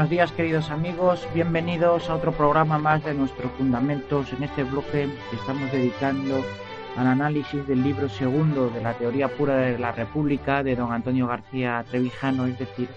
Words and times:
Buenos 0.00 0.10
días 0.12 0.32
queridos 0.32 0.70
amigos, 0.70 1.28
bienvenidos 1.34 2.08
a 2.08 2.14
otro 2.14 2.32
programa 2.32 2.78
más 2.78 3.04
de 3.04 3.12
nuestros 3.12 3.52
fundamentos 3.52 4.32
en 4.32 4.44
este 4.44 4.64
bloque 4.64 5.10
que 5.28 5.36
estamos 5.36 5.70
dedicando 5.70 6.42
al 6.96 7.06
análisis 7.06 7.66
del 7.66 7.82
libro 7.82 8.08
segundo 8.08 8.70
de 8.70 8.80
la 8.80 8.94
teoría 8.94 9.28
pura 9.28 9.56
de 9.56 9.78
la 9.78 9.92
República 9.92 10.62
de 10.62 10.74
don 10.74 10.90
Antonio 10.90 11.26
García 11.26 11.84
Trevijano, 11.86 12.46
es 12.46 12.58
decir, 12.58 12.88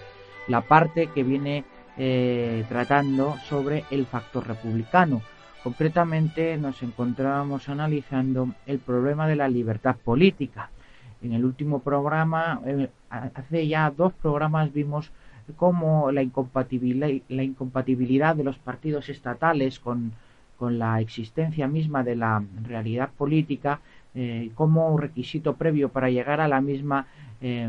la 0.48 0.62
parte 0.62 1.08
que 1.08 1.24
viene 1.24 1.64
eh, 1.98 2.64
tratando 2.70 3.36
sobre 3.50 3.84
el 3.90 4.06
factor 4.06 4.46
republicano. 4.46 5.20
Concretamente 5.62 6.56
nos 6.56 6.82
encontrábamos 6.82 7.68
analizando 7.68 8.48
el 8.64 8.78
problema 8.78 9.28
de 9.28 9.36
la 9.36 9.48
libertad 9.48 9.96
política. 10.02 10.70
En 11.22 11.34
el 11.34 11.44
último 11.44 11.80
programa, 11.80 12.62
eh, 12.64 12.88
hace 13.10 13.68
ya 13.68 13.90
dos 13.90 14.14
programas 14.14 14.72
vimos 14.72 15.12
cómo 15.56 16.10
la 16.10 16.22
incompatibilidad, 16.22 17.10
la 17.28 17.42
incompatibilidad 17.42 18.36
de 18.36 18.44
los 18.44 18.58
partidos 18.58 19.08
estatales 19.08 19.78
con, 19.78 20.12
con 20.58 20.78
la 20.78 21.00
existencia 21.00 21.68
misma 21.68 22.02
de 22.02 22.16
la 22.16 22.42
realidad 22.62 23.10
política 23.16 23.80
eh, 24.14 24.50
como 24.54 24.96
requisito 24.96 25.54
previo 25.54 25.88
para 25.88 26.08
llegar 26.08 26.40
a 26.40 26.48
la 26.48 26.60
misma 26.60 27.06
eh, 27.40 27.68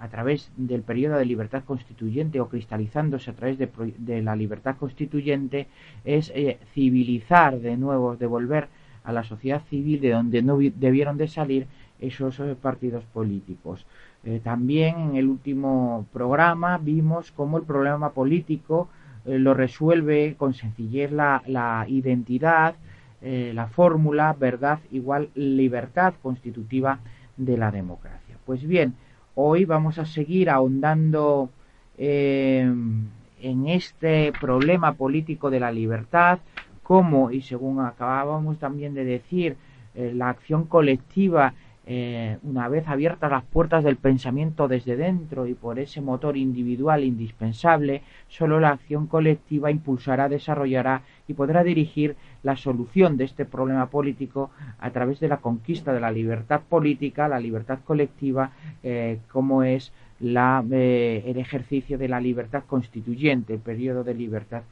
a 0.00 0.08
través 0.08 0.50
del 0.56 0.82
periodo 0.82 1.16
de 1.16 1.26
libertad 1.26 1.62
constituyente 1.64 2.40
o 2.40 2.48
cristalizándose 2.48 3.30
a 3.30 3.34
través 3.34 3.58
de, 3.58 3.68
de 3.98 4.22
la 4.22 4.34
libertad 4.34 4.76
constituyente 4.76 5.68
es 6.04 6.32
eh, 6.34 6.58
civilizar 6.74 7.60
de 7.60 7.76
nuevo, 7.76 8.16
devolver 8.16 8.68
a 9.04 9.12
la 9.12 9.22
sociedad 9.22 9.62
civil 9.68 10.00
de 10.00 10.10
donde 10.10 10.42
no 10.42 10.58
debieron 10.58 11.18
de 11.18 11.28
salir 11.28 11.66
esos 12.00 12.40
eh, 12.40 12.56
partidos 12.60 13.04
políticos. 13.04 13.86
Eh, 14.24 14.40
también 14.42 15.00
en 15.00 15.16
el 15.16 15.26
último 15.26 16.06
programa 16.12 16.78
vimos 16.78 17.32
cómo 17.32 17.58
el 17.58 17.64
problema 17.64 18.10
político 18.10 18.88
eh, 19.24 19.36
lo 19.38 19.52
resuelve 19.52 20.36
con 20.38 20.54
sencillez 20.54 21.10
la, 21.10 21.42
la 21.46 21.84
identidad, 21.88 22.76
eh, 23.20 23.50
la 23.52 23.66
fórmula 23.66 24.32
verdad 24.38 24.78
igual 24.92 25.28
libertad 25.34 26.14
constitutiva 26.22 27.00
de 27.36 27.56
la 27.56 27.72
democracia. 27.72 28.36
Pues 28.46 28.64
bien, 28.64 28.94
hoy 29.34 29.64
vamos 29.64 29.98
a 29.98 30.06
seguir 30.06 30.50
ahondando 30.50 31.50
en 31.98 33.68
este 33.68 34.32
problema 34.40 34.94
político 34.94 35.50
de 35.50 35.60
la 35.60 35.70
libertad, 35.70 36.40
como, 36.82 37.30
y 37.30 37.42
según 37.42 37.80
acabábamos 37.80 38.58
también 38.58 38.94
de 38.94 39.04
decir, 39.04 39.56
la 39.94 40.30
acción 40.30 40.64
colectiva 40.64 41.54
eh, 41.84 42.38
una 42.44 42.68
vez 42.68 42.86
abiertas 42.86 43.30
las 43.30 43.42
puertas 43.42 43.82
del 43.82 43.96
pensamiento 43.96 44.68
desde 44.68 44.96
dentro 44.96 45.48
y 45.48 45.54
por 45.54 45.80
ese 45.80 46.00
motor 46.00 46.36
individual 46.36 47.02
indispensable, 47.02 48.02
solo 48.28 48.60
la 48.60 48.70
acción 48.70 49.08
colectiva 49.08 49.70
impulsará, 49.70 50.28
desarrollará 50.28 51.02
y 51.26 51.34
podrá 51.34 51.64
dirigir 51.64 52.14
la 52.44 52.56
solución 52.56 53.16
de 53.16 53.24
este 53.24 53.44
problema 53.44 53.86
político 53.90 54.50
a 54.78 54.90
través 54.90 55.18
de 55.18 55.28
la 55.28 55.38
conquista 55.38 55.92
de 55.92 56.00
la 56.00 56.12
libertad 56.12 56.60
política, 56.68 57.26
la 57.26 57.40
libertad 57.40 57.80
colectiva, 57.84 58.52
eh, 58.84 59.18
como 59.32 59.64
es 59.64 59.92
la, 60.20 60.64
eh, 60.70 61.24
el 61.26 61.38
ejercicio 61.38 61.98
de 61.98 62.08
la 62.08 62.20
libertad 62.20 62.62
constituyente, 62.64 63.54
el 63.54 63.60
periodo 63.60 64.04
de 64.04 64.14
libertad 64.14 64.62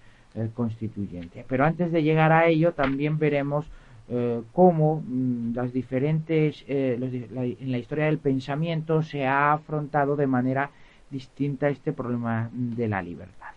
constituyente. 0.55 1.45
Pero 1.49 1.65
antes 1.65 1.91
de 1.91 2.05
llegar 2.05 2.31
a 2.31 2.47
ello, 2.47 2.73
también 2.73 3.19
veremos 3.19 3.67
eh, 4.13 4.43
cómo 4.53 5.05
mm, 5.07 5.55
las 5.55 5.73
diferentes 5.73 6.65
eh, 6.67 6.99
en 7.01 7.71
la 7.71 7.79
historia 7.79 8.07
del 8.07 8.19
pensamiento 8.19 9.03
se 9.03 9.25
ha 9.25 9.53
afrontado 9.53 10.17
de 10.17 10.27
manera 10.27 10.71
distinta 11.11 11.69
este 11.69 11.93
problema 11.93 12.51
de 12.53 12.89
la 12.89 13.03
libertad. 13.03 13.51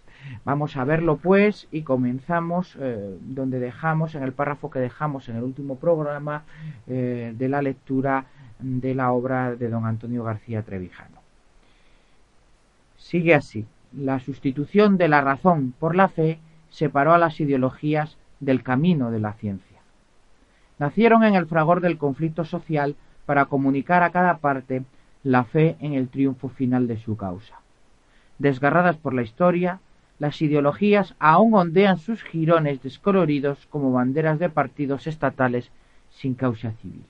Vamos 0.45 0.77
a 0.77 0.83
verlo 0.83 1.17
pues 1.17 1.67
y 1.71 1.81
comenzamos 1.81 2.77
eh, 2.79 3.17
donde 3.21 3.59
dejamos, 3.59 4.13
en 4.13 4.21
el 4.21 4.31
párrafo 4.31 4.69
que 4.69 4.77
dejamos 4.77 5.27
en 5.27 5.37
el 5.37 5.43
último 5.43 5.77
programa 5.77 6.43
de 6.85 7.49
la 7.49 7.63
lectura 7.63 8.25
de 8.59 8.93
la 8.93 9.11
obra 9.11 9.55
de 9.55 9.69
don 9.69 9.87
Antonio 9.87 10.23
García 10.23 10.61
Trevijano. 10.61 11.17
Sigue 12.97 13.33
así. 13.33 13.65
La 13.91 14.19
sustitución 14.19 14.97
de 14.97 15.07
la 15.07 15.21
razón 15.21 15.73
por 15.79 15.95
la 15.95 16.09
fe 16.09 16.39
separó 16.69 17.13
a 17.13 17.17
las 17.17 17.39
ideologías 17.39 18.17
del 18.39 18.63
camino 18.63 19.11
de 19.11 19.19
la 19.19 19.33
ciencia 19.33 19.72
nacieron 20.83 21.23
en 21.23 21.35
el 21.35 21.45
fragor 21.45 21.79
del 21.79 21.97
conflicto 21.97 22.43
social 22.43 22.97
para 23.25 23.45
comunicar 23.45 24.03
a 24.03 24.09
cada 24.09 24.39
parte 24.39 24.83
la 25.23 25.45
fe 25.45 25.77
en 25.79 25.93
el 25.93 26.09
triunfo 26.09 26.49
final 26.49 26.87
de 26.87 26.97
su 26.97 27.15
causa. 27.15 27.61
Desgarradas 28.37 28.97
por 28.97 29.13
la 29.13 29.21
historia, 29.21 29.79
las 30.19 30.41
ideologías 30.41 31.15
aún 31.19 31.53
ondean 31.53 31.99
sus 31.99 32.21
jirones 32.21 32.83
descoloridos 32.83 33.65
como 33.67 33.93
banderas 33.93 34.39
de 34.39 34.49
partidos 34.49 35.07
estatales 35.07 35.71
sin 36.09 36.33
causa 36.33 36.73
civil. 36.81 37.05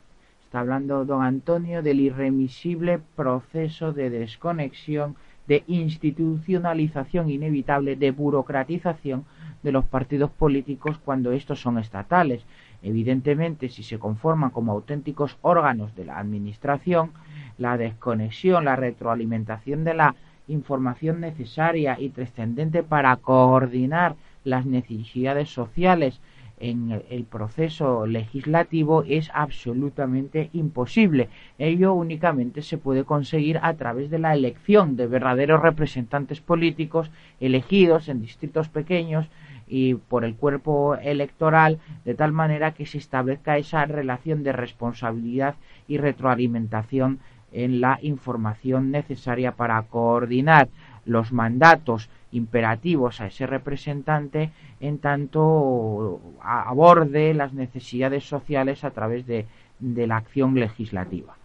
Está 0.46 0.60
hablando 0.60 1.04
don 1.04 1.24
Antonio 1.24 1.82
del 1.82 2.00
irremisible 2.00 3.00
proceso 3.16 3.92
de 3.92 4.12
desconexión, 4.12 5.16
de 5.48 5.64
institucionalización 5.66 7.32
inevitable, 7.32 7.96
de 7.96 8.12
burocratización 8.12 9.26
de 9.64 9.72
los 9.72 9.86
partidos 9.86 10.30
políticos 10.30 11.00
cuando 11.04 11.32
estos 11.32 11.60
son 11.60 11.80
estatales, 11.80 12.46
Evidentemente, 12.84 13.70
si 13.70 13.82
se 13.82 13.98
conforman 13.98 14.50
como 14.52 14.74
auténticos 14.74 15.38
órganos 15.42 15.96
de 15.96 16.06
la 16.06 16.20
Administración, 16.20 17.12
la 17.58 17.78
desconexión, 17.78 18.66
la 18.66 18.76
retroalimentación 18.76 19.86
de 19.86 19.94
la 19.94 20.16
información 20.48 21.22
necesaria 21.22 21.98
y 21.98 22.10
trascendente 22.10 22.84
para 22.84 23.16
coordinar 23.16 24.16
las 24.44 24.66
necesidades 24.66 25.50
sociales 25.50 26.20
en 26.64 27.04
el 27.10 27.26
proceso 27.26 28.08
legislativo 28.08 29.04
es 29.04 29.30
absolutamente 29.34 30.50
imposible. 30.54 31.28
Ello 31.58 31.94
únicamente 31.94 32.62
se 32.62 32.78
puede 32.78 33.04
conseguir 33.04 33.60
a 33.62 33.74
través 33.74 34.10
de 34.10 34.20
la 34.20 34.34
elección 34.34 34.96
de 34.96 35.08
verdaderos 35.08 35.62
representantes 35.62 36.40
políticos 36.40 37.12
elegidos 37.42 38.08
en 38.08 38.22
distritos 38.22 38.70
pequeños 38.70 39.28
y 39.68 39.96
por 39.96 40.24
el 40.24 40.36
cuerpo 40.36 40.96
electoral 40.96 41.80
de 42.06 42.16
tal 42.16 42.32
manera 42.32 42.74
que 42.74 42.86
se 42.86 42.98
establezca 42.98 43.58
esa 43.58 43.84
relación 43.84 44.44
de 44.44 44.54
responsabilidad 44.54 45.56
y 45.90 45.98
retroalimentación 45.98 47.20
en 47.52 47.82
la 47.82 48.00
información 48.02 48.90
necesaria 48.90 49.52
para 49.52 49.82
coordinar 49.84 50.70
los 51.06 51.32
mandatos 51.32 52.10
imperativos 52.32 53.22
a 53.22 53.28
ese 53.28 53.46
representante 53.46 54.52
en 54.80 54.98
tanto 55.00 56.20
aborde 56.42 57.34
las 57.34 57.54
necesidades 57.54 58.24
sociales 58.24 58.84
a 58.84 58.92
través 58.92 59.28
de, 59.28 59.46
de 59.80 60.08
la 60.08 60.18
acción 60.18 60.56
legislativa 60.56 61.36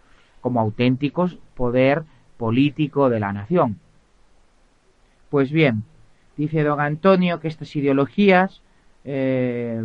como 0.41 0.61
auténticos 0.61 1.37
poder 1.53 2.03
político 2.37 3.09
de 3.09 3.19
la 3.19 3.33
nación. 3.33 3.77
Pues 5.29 5.51
bien, 5.51 5.83
Dice 6.39 6.63
don 6.63 6.79
Antonio 6.79 7.41
que 7.41 7.49
estas 7.49 7.75
ideologías 7.75 8.61
eh, 9.03 9.83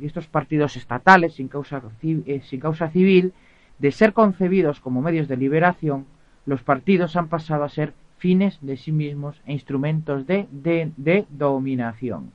estos 0.00 0.28
partidos 0.28 0.76
estatales 0.76 1.34
sin 1.34 1.48
causa, 1.48 1.82
eh, 2.00 2.42
sin 2.44 2.60
causa 2.60 2.90
civil, 2.90 3.32
de 3.80 3.90
ser 3.90 4.12
concebidos 4.12 4.78
como 4.78 5.02
medios 5.02 5.26
de 5.26 5.36
liberación, 5.36 6.06
los 6.44 6.62
partidos 6.62 7.16
han 7.16 7.26
pasado 7.26 7.64
a 7.64 7.68
ser 7.68 7.92
fines 8.18 8.58
de 8.60 8.76
sí 8.76 8.92
mismos 8.92 9.40
e 9.46 9.52
instrumentos 9.52 10.26
de, 10.26 11.26
dominación. 11.30 12.32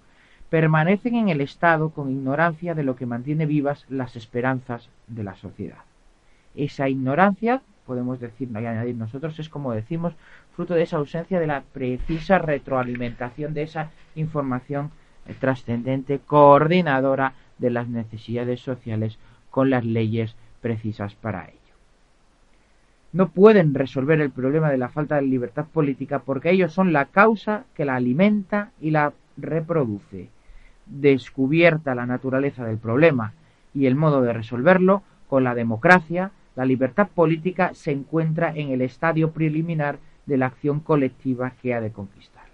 Permanecen 0.50 1.16
en 1.16 1.30
el 1.30 1.42
Estado 1.42 1.92
con 1.92 2.12
ignorancia 2.12 2.76
de 2.76 2.84
lo 2.84 2.96
que 2.96 3.06
mantiene 3.06 3.46
vivas 3.46 3.86
las 3.90 4.16
esperanzas 4.16 4.90
de 5.08 5.24
la 5.24 5.36
sociedad. 5.36 5.84
Esa 6.56 6.90
ignorancia 6.90 7.62
podemos 7.86 8.20
decir, 8.20 8.50
hay 8.56 8.66
añadir 8.66 8.96
nosotros, 8.96 9.38
es 9.40 9.50
como 9.50 9.74
decimos, 9.74 10.14
fruto 10.56 10.74
de 10.76 10.84
esa 10.84 10.98
ausencia 10.98 11.40
de 11.40 11.48
la 11.48 11.62
precisa 11.62 12.38
retroalimentación 12.38 13.54
de 13.54 13.64
esa 13.64 13.90
información 14.16 14.92
eh, 15.26 15.36
trascendente, 15.38 16.20
coordinadora 16.20 17.34
de 17.58 17.70
las 17.70 17.88
necesidades 17.88 18.62
sociales 18.62 19.18
con 19.50 19.70
las 19.70 19.86
leyes 19.86 20.36
precisas 20.62 21.16
para 21.16 21.50
ello. 21.50 21.61
No 23.14 23.30
pueden 23.30 23.74
resolver 23.74 24.22
el 24.22 24.32
problema 24.32 24.70
de 24.70 24.78
la 24.78 24.90
falta 24.90 25.16
de 25.16 25.24
libertad 25.24 25.66
política 25.66 26.20
porque 26.20 26.52
ellos 26.52 26.74
son 26.74 26.94
la 26.94 27.06
causa 27.06 27.66
que 27.76 27.86
la 27.86 27.96
alimenta 27.96 28.72
y 28.80 28.92
la 28.92 29.14
reproduce. 29.38 30.30
Descubierta 30.86 31.96
la 31.96 32.06
naturaleza 32.06 32.66
del 32.66 32.78
problema 32.78 33.34
y 33.74 33.86
el 33.86 33.96
modo 33.96 34.22
de 34.22 34.34
resolverlo, 34.34 35.04
con 35.28 35.44
la 35.46 35.56
democracia, 35.56 36.32
la 36.56 36.66
libertad 36.66 37.08
política 37.08 37.74
se 37.74 37.92
encuentra 37.92 38.52
en 38.54 38.70
el 38.70 38.82
estadio 38.82 39.32
preliminar 39.32 40.00
de 40.26 40.38
la 40.38 40.48
acción 40.48 40.82
colectiva 40.82 41.54
que 41.62 41.74
ha 41.74 41.80
de 41.80 41.92
conquistarla. 41.92 42.50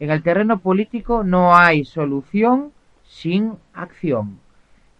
En 0.00 0.10
el 0.10 0.22
terreno 0.22 0.58
político 0.58 1.22
no 1.22 1.54
hay 1.54 1.84
solución 1.84 2.72
sin 3.04 3.52
acción. 3.74 4.38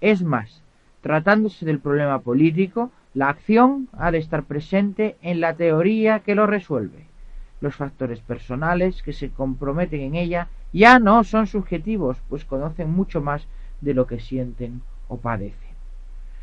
Es 0.01 0.23
más, 0.23 0.63
tratándose 1.01 1.65
del 1.65 1.79
problema 1.79 2.21
político, 2.21 2.91
la 3.15 3.29
acción 3.29 3.89
ha 3.93 4.11
de 4.11 4.19
estar 4.19 4.45
presente 4.45 5.17
en 5.21 5.41
la 5.41 5.55
teoría 5.55 6.21
que 6.21 6.35
lo 6.35 6.47
resuelve. 6.47 7.07
Los 7.61 7.77
factores 7.77 8.21
personales 8.21 9.03
que 9.03 9.13
se 9.13 9.31
comprometen 9.31 10.01
en 10.01 10.15
ella 10.15 10.49
ya 10.73 10.99
no 10.99 11.23
son 11.23 11.47
subjetivos, 11.47 12.17
pues 12.29 12.45
conocen 12.45 12.91
mucho 12.91 13.21
más 13.21 13.47
de 13.83 13.95
lo 13.95 14.07
que 14.07 14.19
sienten 14.19 14.81
o 15.09 15.19
padecen. 15.19 15.73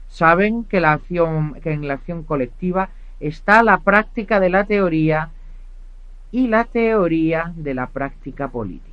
Saben 0.07 0.63
que, 0.63 0.77
en 0.77 1.88
la 1.88 1.94
acción 1.94 2.24
colectiva 2.24 2.89
está 3.19 3.63
la 3.63 3.80
práctica 3.80 4.39
de 4.39 4.50
la 4.50 4.66
teoría 4.66 5.31
y 6.31 6.48
la 6.48 6.66
teoría 6.66 7.51
de 7.56 7.74
la 7.74 7.88
práctica 7.88 8.48
política. 8.48 8.89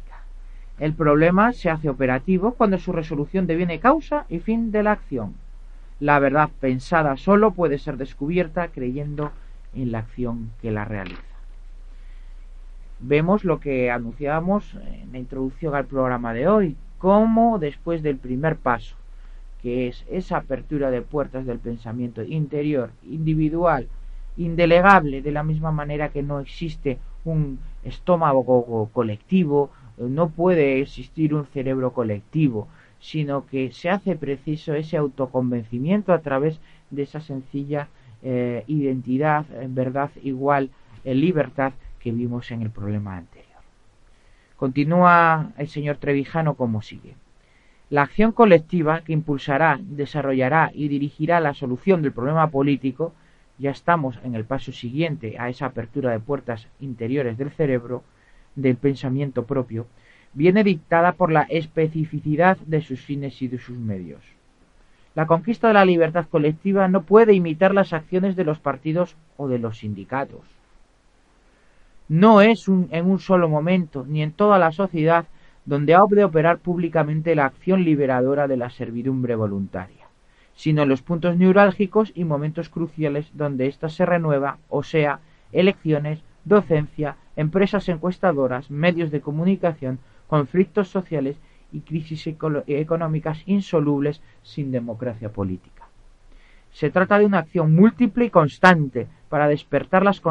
El 0.78 0.94
problema 0.94 1.52
se 1.52 1.70
hace 1.70 1.88
operativo 1.88 2.55
cuando 2.55 2.78
su 2.78 2.93
resolución 2.93 3.46
deviene 3.46 3.81
causa 3.81 4.25
y 4.28 4.40
fin 4.40 4.73
de 4.73 4.82
la 4.82 4.93
acción. 4.93 5.34
La 5.98 6.19
verdad 6.19 6.50
pensada 6.60 7.16
solo 7.16 7.52
puede 7.52 7.78
ser 7.78 7.96
descubierta 7.96 8.69
creyendo 8.69 9.32
en 9.75 9.93
la 9.93 10.00
acción 10.00 10.50
que 10.60 10.70
la 10.70 10.84
realiza. 10.84 11.22
Vemos 12.98 13.44
lo 13.44 13.60
que 13.60 13.90
anunciábamos 13.90 14.75
en 14.75 15.12
la 15.12 15.19
introducción 15.19 15.75
al 15.75 15.87
programa 15.87 16.34
de 16.34 16.48
hoy, 16.48 16.76
cómo 16.98 17.58
después 17.58 18.02
del 18.02 18.16
primer 18.16 18.56
paso, 18.56 18.96
que 19.62 19.88
es 19.88 20.04
esa 20.10 20.38
apertura 20.38 20.90
de 20.90 21.02
puertas 21.02 21.46
del 21.46 21.58
pensamiento 21.58 22.22
interior, 22.22 22.90
individual, 23.02 23.88
indelegable, 24.37 25.22
de 25.22 25.32
la 25.32 25.42
misma 25.42 25.72
manera 25.72 26.10
que 26.10 26.22
no 26.22 26.40
existe 26.40 26.99
un 27.25 27.58
estómago 27.84 28.90
colectivo, 28.92 29.70
no 29.99 30.28
puede 30.28 30.81
existir 30.81 31.34
un 31.34 31.46
cerebro 31.46 31.92
colectivo, 31.92 32.69
sino 32.98 33.46
que 33.46 33.72
se 33.72 33.90
hace 33.90 34.16
preciso 34.16 34.75
ese 34.75 34.96
autoconvencimiento 34.96 36.12
a 36.12 36.20
través 36.20 36.60
de 36.90 37.02
esa 37.02 37.20
sencilla 37.20 37.88
eh, 38.22 38.64
identidad, 38.66 39.44
en 39.60 39.75
verdad 39.75 40.10
igual, 40.22 40.70
en 41.04 41.20
libertad 41.20 41.72
que 42.00 42.12
vimos 42.12 42.50
en 42.50 42.62
el 42.62 42.70
problema 42.70 43.16
anterior. 43.16 43.46
Continúa 44.56 45.52
el 45.58 45.69
señor 45.69 45.96
Trevijano 45.98 46.54
como 46.54 46.82
sigue. 46.82 47.14
La 47.90 48.02
acción 48.02 48.32
colectiva 48.32 49.02
que 49.02 49.12
impulsará, 49.12 49.78
desarrollará 49.81 50.72
y 50.75 50.88
dirigirá 50.88 51.38
la 51.40 51.54
solución 51.54 52.02
del 52.02 52.12
problema 52.12 52.50
político, 52.50 53.12
ya 53.58 53.70
estamos 53.70 54.19
en 54.25 54.34
el 54.34 54.44
paso 54.44 54.72
siguiente 54.72 55.37
a 55.38 55.49
esa 55.49 55.66
apertura 55.66 56.10
de 56.10 56.20
puertas 56.20 56.66
interiores 56.81 57.38
del 57.38 57.50
cerebro, 57.50 58.02
del 58.56 58.76
pensamiento 58.76 59.46
propio, 59.46 59.87
viene 60.36 60.62
dictada 60.64 61.12
por 61.12 61.32
la 61.32 61.42
especificidad 61.48 62.58
de 62.58 62.82
sus 62.82 63.00
fines 63.00 63.40
y 63.40 63.48
de 63.48 63.58
sus 63.58 63.78
medios. 63.78 64.20
La 65.14 65.26
conquista 65.26 65.68
de 65.68 65.74
la 65.74 65.86
libertad 65.86 66.26
colectiva 66.30 66.88
no 66.88 67.04
puede 67.04 67.32
imitar 67.32 67.72
las 67.72 67.94
acciones 67.94 68.36
de 68.36 68.44
los 68.44 68.58
partidos 68.58 69.16
o 69.38 69.48
de 69.48 69.58
los 69.58 69.78
sindicatos. 69.78 70.42
No 72.10 72.42
es 72.42 72.68
en 72.68 73.06
un 73.06 73.18
solo 73.18 73.48
momento, 73.48 74.04
ni 74.06 74.22
en 74.22 74.30
toda 74.30 74.58
la 74.58 74.72
sociedad, 74.72 75.24
donde 75.64 75.94
ha 75.94 76.04
de 76.06 76.24
operar 76.24 76.58
públicamente 76.58 77.34
la 77.34 77.46
acción 77.46 77.82
liberadora 77.82 78.46
de 78.46 78.58
la 78.58 78.68
servidumbre 78.68 79.36
voluntaria, 79.36 80.06
sino 80.54 80.82
en 80.82 80.90
los 80.90 81.00
puntos 81.00 81.38
neurálgicos 81.38 82.12
y 82.14 82.24
momentos 82.24 82.68
cruciales 82.68 83.30
donde 83.32 83.68
ésta 83.68 83.88
se 83.88 84.04
renueva, 84.04 84.58
o 84.68 84.82
sea, 84.82 85.20
elecciones, 85.50 86.20
docencia, 86.44 87.16
empresas 87.36 87.88
encuestadoras, 87.88 88.70
medios 88.70 89.10
de 89.10 89.22
comunicación, 89.22 89.98
conflictos 90.26 90.88
sociales 90.88 91.37
y 91.73 91.81
crisis 91.81 92.26
económicas 92.26 93.43
insolubles 93.46 94.20
sin 94.43 94.70
democracia 94.70 95.31
política. 95.31 95.88
Se 96.70 96.90
trata 96.90 97.19
de 97.19 97.26
una 97.26 97.38
acción 97.38 97.75
múltiple 97.75 98.26
y 98.26 98.31
constante 98.31 99.06
para 99.28 99.49
despertar 99.49 100.05
las, 100.05 100.23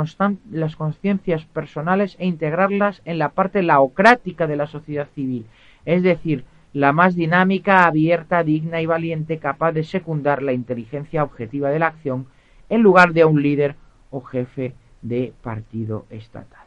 las 0.52 0.76
conciencias 0.76 1.46
personales 1.46 2.16
e 2.20 2.28
integrarlas 2.28 3.02
en 3.06 3.18
la 3.18 3.30
parte 3.30 3.64
laocrática 3.64 4.48
de 4.48 4.56
la 4.56 4.68
sociedad 4.68 5.08
civil, 5.16 5.46
es 5.86 6.04
decir, 6.04 6.46
la 6.72 6.92
más 6.92 7.16
dinámica, 7.16 7.86
abierta, 7.86 8.44
digna 8.44 8.82
y 8.82 8.86
valiente, 8.86 9.40
capaz 9.40 9.72
de 9.72 9.84
secundar 9.84 10.44
la 10.44 10.52
inteligencia 10.52 11.24
objetiva 11.24 11.70
de 11.70 11.80
la 11.80 11.88
acción 11.88 12.28
en 12.70 12.82
lugar 12.82 13.14
de 13.14 13.24
un 13.24 13.42
líder 13.42 13.76
o 14.12 14.22
jefe 14.22 14.74
de 15.02 15.34
partido 15.42 16.06
estatal. 16.10 16.66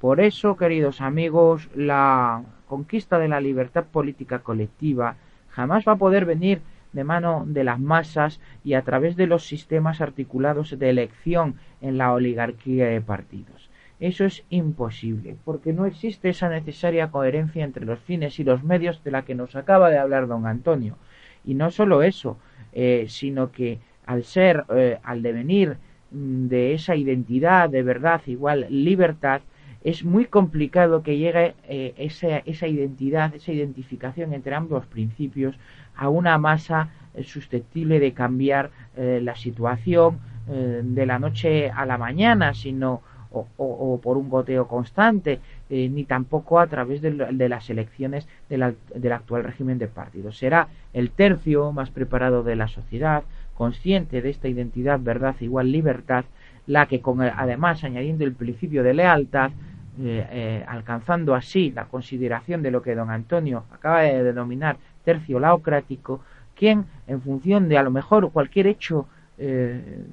Por 0.00 0.20
eso, 0.20 0.56
queridos 0.56 1.00
amigos, 1.00 1.70
la 1.74 2.42
conquista 2.74 3.20
de 3.20 3.28
la 3.28 3.40
libertad 3.40 3.84
política 3.84 4.40
colectiva 4.40 5.14
jamás 5.48 5.84
va 5.86 5.92
a 5.92 6.02
poder 6.04 6.24
venir 6.24 6.60
de 6.92 7.04
mano 7.04 7.44
de 7.46 7.62
las 7.62 7.78
masas 7.78 8.40
y 8.64 8.74
a 8.74 8.82
través 8.82 9.14
de 9.14 9.28
los 9.28 9.46
sistemas 9.46 10.00
articulados 10.00 10.76
de 10.76 10.90
elección 10.90 11.54
en 11.80 11.98
la 11.98 12.12
oligarquía 12.12 12.86
de 12.86 13.00
partidos. 13.00 13.70
Eso 14.00 14.24
es 14.24 14.44
imposible, 14.50 15.36
porque 15.44 15.72
no 15.72 15.86
existe 15.86 16.30
esa 16.30 16.48
necesaria 16.48 17.12
coherencia 17.12 17.62
entre 17.64 17.86
los 17.86 18.00
fines 18.00 18.40
y 18.40 18.44
los 18.44 18.64
medios 18.64 19.04
de 19.04 19.12
la 19.12 19.22
que 19.22 19.36
nos 19.36 19.54
acaba 19.54 19.88
de 19.88 19.98
hablar 19.98 20.26
don 20.26 20.44
Antonio. 20.46 20.96
Y 21.44 21.54
no 21.54 21.70
solo 21.70 22.02
eso, 22.02 22.38
eh, 22.72 23.06
sino 23.08 23.52
que 23.52 23.78
al 24.04 24.24
ser, 24.24 24.64
eh, 24.74 24.98
al 25.04 25.22
devenir 25.22 25.76
mm, 26.10 26.48
de 26.48 26.74
esa 26.74 26.96
identidad 26.96 27.70
de 27.70 27.84
verdad 27.84 28.20
igual 28.26 28.66
libertad, 28.68 29.42
es 29.84 30.02
muy 30.02 30.24
complicado 30.24 31.02
que 31.02 31.18
llegue 31.18 31.54
eh, 31.68 31.92
esa, 31.98 32.38
esa, 32.38 32.66
identidad, 32.66 33.34
esa 33.34 33.52
identificación 33.52 34.32
entre 34.32 34.54
ambos 34.54 34.86
principios 34.86 35.56
a 35.94 36.08
una 36.08 36.38
masa 36.38 36.88
eh, 37.12 37.22
susceptible 37.22 38.00
de 38.00 38.14
cambiar 38.14 38.70
eh, 38.96 39.20
la 39.22 39.36
situación 39.36 40.18
de 40.46 41.06
la 41.06 41.18
noche 41.18 41.70
a 41.70 41.86
la 41.86 41.96
mañana, 41.96 42.52
sino 42.52 43.00
o, 43.30 43.98
por 44.02 44.18
un 44.18 44.28
goteo 44.28 44.68
constante, 44.68 45.40
ni 45.70 46.04
tampoco 46.04 46.60
a 46.60 46.66
través 46.66 47.00
de, 47.00 47.12
las 47.48 47.70
elecciones 47.70 48.28
del, 48.50 48.76
del 48.94 49.12
actual 49.12 49.42
régimen 49.42 49.78
de 49.78 49.88
partidos. 49.88 50.36
Será 50.36 50.68
el 50.92 51.12
tercio 51.12 51.72
más 51.72 51.88
preparado 51.88 52.42
de 52.42 52.56
la 52.56 52.68
sociedad, 52.68 53.22
consciente 53.54 54.20
de 54.20 54.28
esta 54.28 54.48
identidad, 54.48 55.00
verdad, 55.00 55.34
igual 55.40 55.72
libertad, 55.72 56.26
la 56.66 56.84
que 56.84 57.00
con 57.00 57.22
además 57.22 57.82
añadiendo 57.82 58.24
el 58.24 58.34
principio 58.34 58.82
de 58.82 58.92
lealtad 58.92 59.50
eh, 59.96 60.26
eh, 60.28 60.64
alcanzando 60.66 61.36
así 61.36 61.70
la 61.70 61.84
consideración 61.84 62.62
de 62.62 62.72
lo 62.72 62.82
que 62.82 62.96
don 62.96 63.10
Antonio 63.10 63.64
acaba 63.70 64.00
de 64.00 64.24
denominar 64.24 64.76
tercio 65.04 65.38
laocrático, 65.38 66.20
quien 66.56 66.86
en 67.06 67.22
función 67.22 67.68
de 67.68 67.78
a 67.78 67.82
lo 67.84 67.92
mejor 67.92 68.32
cualquier 68.32 68.66
hecho 68.66 69.06
eh, 69.38 70.04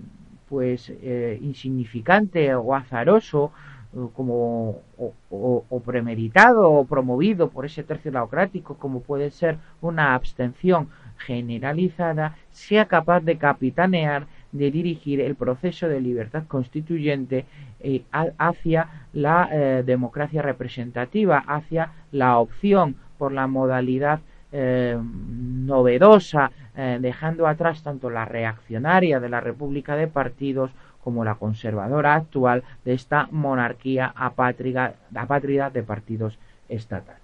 pues 0.47 0.93
insignificante 1.41 2.53
o 2.53 2.75
azaroso 2.75 3.53
como 4.13 4.81
o, 4.97 5.81
premeditado 5.83 6.69
o 6.69 6.85
promovido 6.85 7.49
por 7.49 7.65
ese 7.65 7.83
tercio 7.83 8.11
laocrático 8.11 8.75
como 8.75 9.01
puede 9.01 9.31
ser 9.31 9.57
una 9.81 10.13
abstención 10.13 10.89
generalizada 11.17 12.35
sea 12.51 12.85
capaz 12.85 13.21
de 13.21 13.37
capitanear 13.37 14.27
de 14.51 14.71
dirigir 14.71 15.21
el 15.21 15.35
proceso 15.35 15.87
de 15.87 16.01
libertad 16.01 16.43
constituyente 16.47 17.45
eh, 17.79 18.03
hacia 18.11 19.07
la 19.13 19.49
eh, 19.51 19.83
democracia 19.85 20.41
representativa, 20.41 21.43
hacia 21.47 21.91
la 22.11 22.37
opción 22.37 22.95
por 23.17 23.31
la 23.31 23.47
modalidad 23.47 24.19
eh, 24.51 24.97
novedosa, 25.01 26.51
dejando 26.73 27.47
atrás 27.47 27.83
tanto 27.83 28.09
la 28.09 28.23
reaccionaria 28.23 29.19
de 29.19 29.27
la 29.27 29.41
República 29.41 29.97
de 29.97 30.07
Partidos 30.07 30.71
como 31.03 31.25
la 31.25 31.35
conservadora 31.35 32.15
actual 32.15 32.63
de 32.85 32.93
esta 32.93 33.27
monarquía 33.29 34.13
apátrida, 34.15 34.93
apátrida 35.13 35.69
de 35.69 35.83
partidos 35.83 36.39
estatales. 36.69 37.21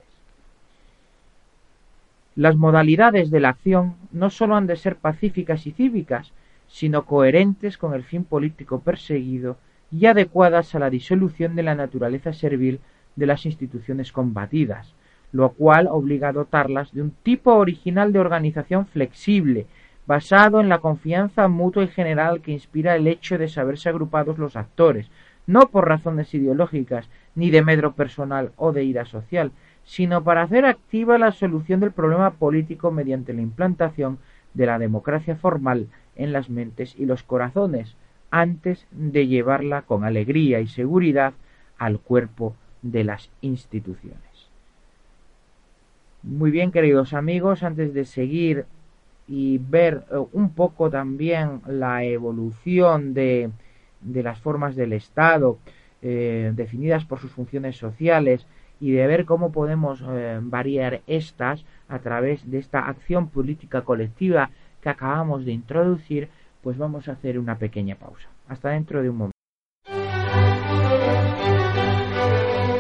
Las 2.36 2.56
modalidades 2.56 3.32
de 3.32 3.40
la 3.40 3.50
acción 3.50 3.96
no 4.12 4.30
sólo 4.30 4.56
han 4.56 4.68
de 4.68 4.76
ser 4.76 4.98
pacíficas 4.98 5.66
y 5.66 5.72
cívicas, 5.72 6.32
sino 6.68 7.06
coherentes 7.06 7.78
con 7.78 7.94
el 7.94 8.04
fin 8.04 8.24
político 8.24 8.82
perseguido 8.82 9.58
y 9.92 10.06
adecuadas 10.06 10.76
a 10.76 10.80
la 10.80 10.90
disolución 10.90 11.56
de 11.56 11.64
la 11.64 11.76
naturaleza 11.76 12.34
servil 12.34 12.80
de 13.16 13.26
las 13.26 13.46
instituciones 13.46 14.12
combatidas, 14.12 14.94
lo 15.32 15.50
cual 15.50 15.88
obliga 15.90 16.30
a 16.30 16.34
dotarlas 16.34 16.94
de 16.94 17.02
un 17.02 17.12
tipo 17.12 17.56
original 17.56 18.14
de 18.14 18.20
organización 18.20 18.86
flexible, 18.86 19.68
basado 20.06 20.62
en 20.62 20.70
la 20.70 20.80
confianza 20.80 21.48
mutua 21.48 21.84
y 21.84 21.88
general 21.88 22.42
que 22.42 22.52
inspira 22.52 22.96
el 22.96 23.08
hecho 23.08 23.38
de 23.38 23.50
saberse 23.50 23.90
agrupados 23.90 24.38
los 24.38 24.56
actores, 24.56 25.10
no 25.48 25.70
por 25.70 25.88
razones 25.88 26.34
ideológicas, 26.34 27.10
ni 27.36 27.50
de 27.50 27.62
medro 27.62 27.94
personal 27.94 28.52
o 28.56 28.72
de 28.72 28.84
ira 28.84 29.06
social, 29.06 29.52
sino 29.84 30.24
para 30.24 30.44
hacer 30.44 30.66
activa 30.66 31.18
la 31.18 31.32
solución 31.32 31.80
del 31.80 31.92
problema 31.92 32.32
político 32.32 32.92
mediante 32.92 33.34
la 33.34 33.42
implantación 33.42 34.20
de 34.54 34.66
la 34.66 34.80
democracia 34.80 35.36
formal 35.36 35.88
en 36.18 36.34
las 36.34 36.50
mentes 36.50 36.96
y 36.98 37.06
los 37.06 37.24
corazones, 37.24 37.96
antes 38.30 38.86
de 38.92 39.28
llevarla 39.28 39.84
con 39.84 40.04
alegría 40.04 40.60
y 40.60 40.68
seguridad 40.68 41.34
al 41.78 42.00
cuerpo 42.00 42.56
de 42.82 43.04
las 43.04 43.30
instituciones. 43.42 44.22
Muy 46.24 46.52
bien, 46.52 46.72
queridos 46.72 47.14
amigos, 47.14 47.64
antes 47.64 47.94
de 47.94 48.06
seguir 48.06 48.66
y 49.28 49.60
ver 49.60 50.04
eh, 50.12 50.18
un 50.34 50.52
poco 50.52 50.90
también 50.90 51.62
la 51.68 52.04
evolución 52.04 53.14
de, 53.14 53.50
de 54.02 54.24
las 54.24 54.40
formas 54.40 54.76
del 54.76 54.94
Estado 54.94 55.58
eh, 56.02 56.52
definidas 56.56 57.06
por 57.06 57.20
sus 57.20 57.32
funciones 57.32 57.78
sociales 57.78 58.46
y 58.80 58.92
de 58.92 59.08
ver 59.08 59.26
cómo 59.26 59.52
podemos 59.52 60.04
eh, 60.08 60.40
variar 60.42 61.02
estas 61.08 61.66
a 61.90 62.00
través 62.00 62.50
de 62.50 62.60
esta 62.60 62.88
acción 62.88 63.30
política 63.30 63.82
colectiva 63.82 64.52
que 64.88 64.92
acabamos 64.92 65.44
de 65.44 65.52
introducir, 65.52 66.30
pues 66.64 66.78
vamos 66.78 67.10
a 67.10 67.12
hacer 67.12 67.38
una 67.38 67.58
pequeña 67.58 67.96
pausa. 67.96 68.30
Hasta 68.48 68.70
dentro 68.70 69.02
de 69.02 69.10
un 69.10 69.18
momento. 69.18 69.38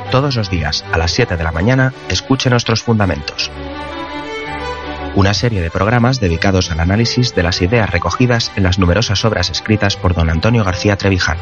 Todos 0.10 0.38
los 0.38 0.50
días 0.50 0.86
a 0.94 0.98
las 0.98 1.12
7 1.12 1.36
de 1.36 1.44
la 1.44 1.52
mañana 1.52 1.92
escuche 2.08 2.50
nuestros 2.50 2.82
fundamentos. 2.82 3.52
Una 5.16 5.34
serie 5.34 5.62
de 5.62 5.70
programas 5.70 6.22
dedicados 6.22 6.72
al 6.72 6.80
análisis 6.80 7.36
de 7.36 7.44
las 7.44 7.62
ideas 7.62 7.90
recogidas 7.90 8.54
en 8.56 8.64
las 8.64 8.80
numerosas 8.80 9.26
obras 9.26 9.50
escritas 9.50 9.98
por 9.98 10.14
don 10.14 10.30
Antonio 10.30 10.64
García 10.64 10.96
Trevijano. 10.96 11.42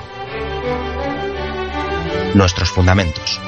Nuestros 2.34 2.72
fundamentos. 2.72 3.40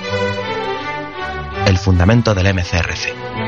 El 1.66 1.80
fundamento 1.80 2.36
del 2.36 2.54
MCRC. 2.54 3.47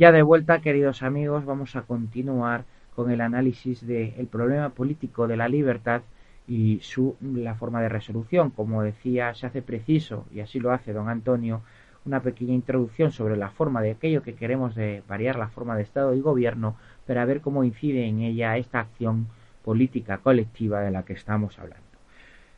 Ya 0.00 0.12
de 0.12 0.22
vuelta, 0.22 0.62
queridos 0.62 1.02
amigos, 1.02 1.44
vamos 1.44 1.76
a 1.76 1.82
continuar 1.82 2.64
con 2.96 3.10
el 3.10 3.20
análisis 3.20 3.86
del 3.86 4.26
problema 4.28 4.70
político 4.70 5.28
de 5.28 5.36
la 5.36 5.46
libertad 5.46 6.00
y 6.48 6.80
su 6.80 7.16
la 7.20 7.54
forma 7.54 7.82
de 7.82 7.90
resolución. 7.90 8.48
Como 8.48 8.82
decía, 8.82 9.34
se 9.34 9.44
hace 9.44 9.60
preciso, 9.60 10.24
y 10.32 10.40
así 10.40 10.58
lo 10.58 10.72
hace 10.72 10.94
don 10.94 11.10
Antonio, 11.10 11.60
una 12.06 12.22
pequeña 12.22 12.54
introducción 12.54 13.12
sobre 13.12 13.36
la 13.36 13.50
forma 13.50 13.82
de 13.82 13.90
aquello 13.90 14.22
que 14.22 14.36
queremos 14.36 14.74
de 14.74 15.02
variar 15.06 15.36
la 15.36 15.48
forma 15.48 15.76
de 15.76 15.82
Estado 15.82 16.14
y 16.14 16.22
gobierno, 16.22 16.76
para 17.06 17.26
ver 17.26 17.42
cómo 17.42 17.62
incide 17.62 18.06
en 18.06 18.20
ella 18.20 18.56
esta 18.56 18.80
acción 18.80 19.26
política 19.62 20.16
colectiva 20.16 20.80
de 20.80 20.92
la 20.92 21.02
que 21.02 21.12
estamos 21.12 21.58
hablando. 21.58 21.84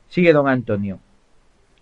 Sigue 0.07 0.33
don 0.33 0.47
Antonio. 0.47 1.01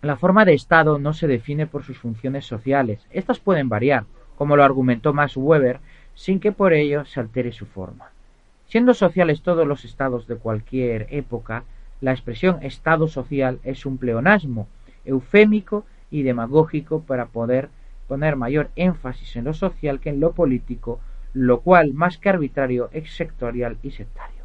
La 0.00 0.16
forma 0.16 0.46
de 0.46 0.54
Estado 0.54 0.98
no 0.98 1.12
se 1.12 1.26
define 1.26 1.66
por 1.66 1.82
sus 1.82 1.98
funciones 1.98 2.46
sociales. 2.46 3.06
Estas 3.10 3.40
pueden 3.40 3.68
variar, 3.68 4.06
como 4.40 4.56
lo 4.56 4.64
argumentó 4.64 5.12
Max 5.12 5.36
Weber, 5.36 5.80
sin 6.14 6.40
que 6.40 6.50
por 6.50 6.72
ello 6.72 7.04
se 7.04 7.20
altere 7.20 7.52
su 7.52 7.66
forma. 7.66 8.08
Siendo 8.68 8.94
sociales 8.94 9.42
todos 9.42 9.66
los 9.66 9.84
estados 9.84 10.26
de 10.26 10.36
cualquier 10.36 11.08
época, 11.10 11.64
la 12.00 12.12
expresión 12.12 12.56
estado 12.62 13.06
social 13.06 13.60
es 13.64 13.84
un 13.84 13.98
pleonasmo, 13.98 14.66
eufémico 15.04 15.84
y 16.10 16.22
demagógico 16.22 17.02
para 17.02 17.26
poder 17.26 17.68
poner 18.08 18.36
mayor 18.36 18.70
énfasis 18.76 19.36
en 19.36 19.44
lo 19.44 19.52
social 19.52 20.00
que 20.00 20.08
en 20.08 20.20
lo 20.20 20.32
político, 20.32 21.00
lo 21.34 21.60
cual 21.60 21.92
más 21.92 22.16
que 22.16 22.30
arbitrario 22.30 22.88
es 22.92 23.14
sectorial 23.14 23.76
y 23.82 23.90
sectario. 23.90 24.44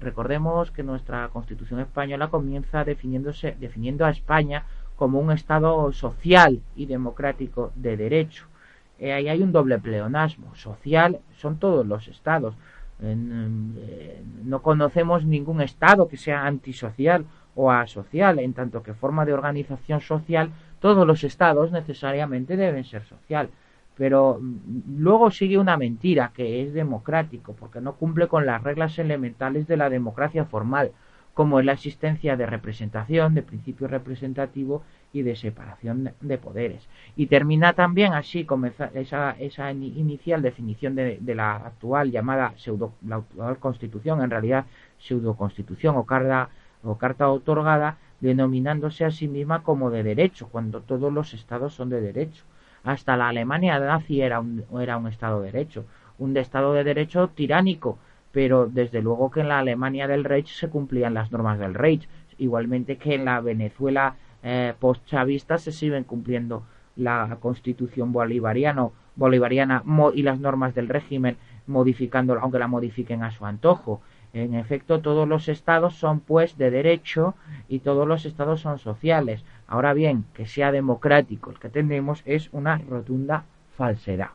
recordemos 0.00 0.72
que 0.72 0.82
nuestra 0.82 1.28
Constitución 1.28 1.78
española 1.78 2.30
comienza 2.30 2.82
definiéndose, 2.82 3.54
definiendo 3.60 4.06
a 4.06 4.10
España 4.10 4.64
como 4.96 5.20
un 5.20 5.30
Estado 5.30 5.92
social 5.92 6.60
y 6.74 6.86
democrático 6.86 7.70
de 7.76 7.96
derecho, 7.96 8.48
eh, 8.98 9.12
ahí 9.12 9.28
hay 9.28 9.42
un 9.42 9.52
doble 9.52 9.78
pleonasmo. 9.78 10.54
Social 10.54 11.20
son 11.36 11.58
todos 11.58 11.86
los 11.86 12.08
estados. 12.08 12.54
No 13.00 14.62
conocemos 14.62 15.24
ningún 15.24 15.60
estado 15.60 16.08
que 16.08 16.16
sea 16.16 16.46
antisocial 16.46 17.26
o 17.54 17.70
asocial, 17.70 18.38
en 18.38 18.52
tanto 18.52 18.82
que 18.82 18.94
forma 18.94 19.24
de 19.24 19.32
organización 19.32 20.00
social, 20.00 20.50
todos 20.80 21.06
los 21.06 21.24
estados 21.24 21.72
necesariamente 21.72 22.56
deben 22.56 22.84
ser 22.84 23.04
social. 23.04 23.48
Pero 23.96 24.38
mm, 24.40 25.02
luego 25.02 25.30
sigue 25.30 25.58
una 25.58 25.76
mentira 25.76 26.32
que 26.34 26.62
es 26.62 26.74
democrático, 26.74 27.54
porque 27.54 27.80
no 27.80 27.94
cumple 27.94 28.26
con 28.26 28.44
las 28.44 28.62
reglas 28.62 28.98
elementales 28.98 29.66
de 29.66 29.76
la 29.76 29.88
democracia 29.88 30.44
formal, 30.44 30.90
como 31.34 31.58
es 31.58 31.66
la 31.66 31.72
existencia 31.72 32.36
de 32.36 32.46
representación, 32.46 33.34
de 33.34 33.42
principio 33.42 33.88
representativo 33.88 34.84
y 35.12 35.22
de 35.22 35.34
separación 35.34 36.12
de 36.20 36.38
poderes. 36.38 36.88
Y 37.16 37.26
termina 37.26 37.72
también 37.72 38.14
así 38.14 38.46
esa, 38.94 39.32
esa 39.32 39.72
inicial 39.72 40.42
definición 40.42 40.94
de, 40.94 41.20
la 41.34 41.56
actual 41.56 42.12
llamada 42.12 42.54
pseudo, 42.56 42.94
la 43.06 43.16
actual 43.16 43.58
constitución, 43.58 44.22
en 44.22 44.30
realidad 44.30 44.66
pseudo 44.98 45.34
constitución 45.34 45.96
o 45.96 46.06
carta, 46.06 46.50
o 46.84 46.96
carta 46.96 47.28
otorgada, 47.28 47.98
denominándose 48.20 49.04
a 49.04 49.10
sí 49.10 49.28
misma 49.28 49.62
como 49.62 49.90
de 49.90 50.02
derecho, 50.04 50.48
cuando 50.48 50.80
todos 50.80 51.12
los 51.12 51.34
estados 51.34 51.74
son 51.74 51.90
de 51.90 52.00
derecho. 52.00 52.44
Hasta 52.84 53.16
la 53.16 53.28
Alemania 53.28 53.78
nazi 53.78 54.20
era 54.22 54.40
un, 54.40 54.64
era 54.80 54.98
un 54.98 55.08
estado 55.08 55.42
de 55.42 55.50
derecho, 55.50 55.84
un 56.18 56.36
estado 56.36 56.74
de 56.74 56.84
derecho 56.84 57.28
tiránico, 57.28 57.98
pero 58.34 58.66
desde 58.66 59.00
luego 59.00 59.30
que 59.30 59.40
en 59.40 59.48
la 59.48 59.60
Alemania 59.60 60.08
del 60.08 60.24
Reich 60.24 60.48
se 60.48 60.68
cumplían 60.68 61.14
las 61.14 61.30
normas 61.30 61.58
del 61.60 61.72
Reich, 61.72 62.08
igualmente 62.36 62.96
que 62.96 63.14
en 63.14 63.24
la 63.24 63.40
Venezuela 63.40 64.16
eh, 64.42 64.74
post-chavista 64.78 65.56
se 65.56 65.70
siguen 65.70 66.02
cumpliendo 66.02 66.64
la 66.96 67.38
constitución 67.40 68.12
bolivariano, 68.12 68.92
bolivariana 69.14 69.84
y 70.14 70.22
las 70.22 70.40
normas 70.40 70.74
del 70.74 70.88
régimen 70.88 71.36
modificando, 71.68 72.36
aunque 72.40 72.58
la 72.58 72.66
modifiquen 72.66 73.22
a 73.22 73.30
su 73.30 73.46
antojo. 73.46 74.02
En 74.32 74.54
efecto, 74.54 75.00
todos 75.00 75.28
los 75.28 75.48
estados 75.48 75.94
son 75.94 76.18
pues 76.18 76.58
de 76.58 76.72
derecho 76.72 77.36
y 77.68 77.78
todos 77.78 78.06
los 78.06 78.26
estados 78.26 78.60
son 78.60 78.80
sociales. 78.80 79.44
Ahora 79.68 79.94
bien, 79.94 80.24
que 80.34 80.46
sea 80.46 80.72
democrático 80.72 81.52
el 81.52 81.60
que 81.60 81.68
tenemos 81.68 82.22
es 82.26 82.48
una 82.52 82.78
rotunda 82.78 83.44
falsedad. 83.76 84.30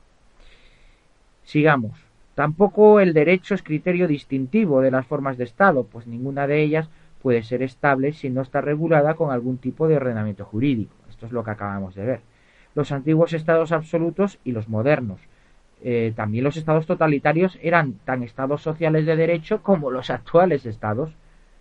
Sigamos. 1.43 2.08
Tampoco 2.39 3.01
el 3.01 3.13
derecho 3.13 3.53
es 3.53 3.61
criterio 3.61 4.07
distintivo 4.07 4.79
de 4.79 4.91
las 4.91 5.05
formas 5.05 5.37
de 5.37 5.43
Estado, 5.43 5.83
pues 5.83 6.07
ninguna 6.07 6.47
de 6.47 6.61
ellas 6.61 6.89
puede 7.21 7.43
ser 7.43 7.61
estable 7.61 8.13
si 8.13 8.29
no 8.29 8.41
está 8.41 8.61
regulada 8.61 9.15
con 9.15 9.31
algún 9.31 9.57
tipo 9.57 9.89
de 9.89 9.97
ordenamiento 9.97 10.45
jurídico. 10.45 10.95
Esto 11.09 11.25
es 11.25 11.33
lo 11.33 11.43
que 11.43 11.51
acabamos 11.51 11.95
de 11.95 12.05
ver. 12.05 12.21
Los 12.75 12.93
antiguos 12.93 13.33
estados 13.33 13.73
absolutos 13.73 14.39
y 14.45 14.53
los 14.53 14.69
modernos. 14.69 15.19
Eh, 15.83 16.13
también 16.15 16.45
los 16.45 16.55
estados 16.55 16.85
totalitarios 16.85 17.59
eran 17.61 17.95
tan 18.05 18.23
estados 18.23 18.61
sociales 18.61 19.05
de 19.05 19.17
derecho 19.17 19.61
como 19.61 19.91
los 19.91 20.09
actuales 20.09 20.65
estados. 20.65 21.11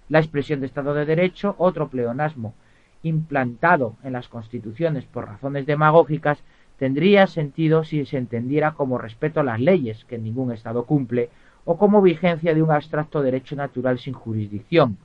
La 0.08 0.20
expresión 0.20 0.60
de 0.60 0.66
estado 0.66 0.94
de 0.94 1.06
derecho, 1.06 1.56
otro 1.58 1.88
pleonasmo, 1.88 2.54
implantado 3.02 3.96
en 4.04 4.12
las 4.12 4.28
constituciones 4.28 5.06
por 5.06 5.26
razones 5.26 5.66
demagógicas, 5.66 6.38
tendría 6.78 7.26
sentido 7.26 7.84
si 7.84 8.06
se 8.06 8.18
entendiera 8.18 8.72
como 8.72 8.98
respeto 8.98 9.40
a 9.40 9.44
las 9.44 9.60
leyes 9.60 10.04
que 10.04 10.18
ningún 10.18 10.52
estado 10.52 10.84
cumple 10.84 11.30
o 11.64 11.76
como 11.76 12.00
vigencia 12.00 12.54
de 12.54 12.62
un 12.62 12.70
abstracto 12.70 13.20
derecho 13.20 13.56
natural 13.56 13.98
sin 13.98 14.14
jurisdicción, 14.14 14.96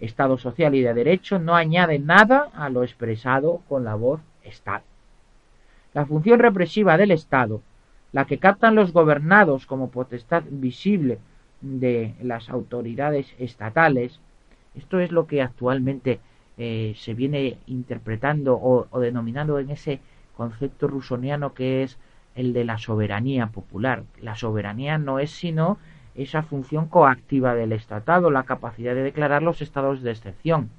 Estado 0.00 0.38
social 0.38 0.74
y 0.74 0.80
de 0.80 0.94
derecho 0.94 1.38
no 1.38 1.54
añade 1.54 1.98
nada 1.98 2.48
a 2.54 2.70
lo 2.70 2.82
expresado 2.82 3.60
con 3.68 3.84
la 3.84 3.94
voz 3.94 4.20
Estado. 4.42 4.82
La 5.92 6.06
función 6.06 6.38
represiva 6.38 6.96
del 6.96 7.10
Estado, 7.10 7.60
la 8.12 8.24
que 8.24 8.38
captan 8.38 8.74
los 8.74 8.92
gobernados 8.92 9.66
como 9.66 9.90
potestad 9.90 10.42
visible 10.48 11.18
de 11.60 12.14
las 12.22 12.48
autoridades 12.48 13.34
estatales, 13.38 14.20
esto 14.74 15.00
es 15.00 15.12
lo 15.12 15.26
que 15.26 15.42
actualmente 15.42 16.20
eh, 16.56 16.94
se 16.96 17.14
viene 17.14 17.58
interpretando 17.66 18.54
o, 18.54 18.86
o 18.90 19.00
denominando 19.00 19.58
en 19.58 19.70
ese 19.70 20.00
concepto 20.40 20.88
rusoniano 20.88 21.52
que 21.52 21.82
es 21.82 21.98
el 22.34 22.54
de 22.54 22.64
la 22.64 22.78
soberanía 22.78 23.48
popular. 23.48 24.04
La 24.22 24.36
soberanía 24.36 24.96
no 24.96 25.18
es 25.18 25.30
sino 25.32 25.76
esa 26.14 26.42
función 26.42 26.86
coactiva 26.86 27.54
del 27.54 27.72
estatado, 27.72 28.30
la 28.30 28.44
capacidad 28.44 28.94
de 28.94 29.02
declarar 29.02 29.42
los 29.42 29.60
estados 29.60 30.00
de 30.00 30.12
excepción 30.12 30.70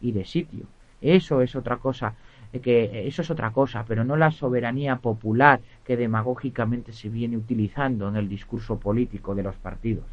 y 0.00 0.12
de 0.12 0.24
sitio. 0.24 0.64
Eso 1.02 1.42
es 1.42 1.54
otra 1.56 1.76
cosa, 1.76 2.14
eh, 2.54 2.60
que 2.60 3.06
eso 3.06 3.20
es 3.20 3.30
otra 3.30 3.50
cosa, 3.50 3.84
pero 3.86 4.02
no 4.02 4.16
la 4.16 4.30
soberanía 4.30 4.96
popular 4.96 5.60
que 5.84 5.98
demagógicamente 5.98 6.94
se 6.94 7.10
viene 7.10 7.36
utilizando 7.36 8.08
en 8.08 8.16
el 8.16 8.30
discurso 8.30 8.78
político 8.78 9.34
de 9.34 9.42
los 9.42 9.56
partidos. 9.56 10.06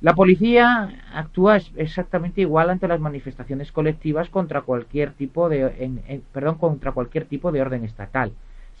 La 0.00 0.14
policía 0.14 0.90
actúa 1.12 1.58
exactamente 1.74 2.40
igual 2.40 2.70
ante 2.70 2.86
las 2.86 3.00
manifestaciones 3.00 3.72
colectivas 3.72 4.30
contra 4.30 4.60
cualquier 4.60 5.10
tipo 5.10 5.48
de, 5.48 6.22
perdón, 6.32 6.54
contra 6.54 6.92
cualquier 6.92 7.24
tipo 7.24 7.50
de 7.50 7.60
orden 7.60 7.82
estatal. 7.82 8.30